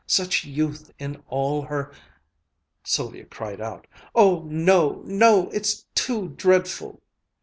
such 0.07 0.43
youth 0.45 0.91
in 0.97 1.21
all 1.29 1.61
her" 1.61 1.91
Sylvia 2.83 3.23
cried 3.25 3.61
out, 3.61 3.85
"Oh, 4.15 4.41
no! 4.47 5.03
no! 5.05 5.47
it's 5.49 5.83
too 5.93 6.29
dreadful!" 6.29 7.03